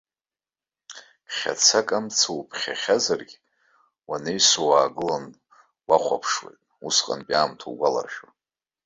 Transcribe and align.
Хьацак 1.35 1.89
амҵа 1.97 2.29
уԥхьахьазаргьы, 2.39 3.37
уанаҩсуа 4.09 4.65
уаагылан 4.67 5.25
уахәаԥшуеит, 5.87 6.59
усҟантәи 6.85 7.35
аамҭа 7.39 7.67
угәаларшәо. 7.71 8.27